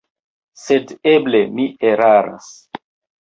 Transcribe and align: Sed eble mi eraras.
Sed 0.61 0.93
eble 1.11 1.41
mi 1.59 1.67
eraras. 1.91 2.49